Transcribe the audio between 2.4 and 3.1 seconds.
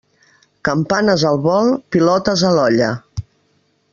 a l'olla.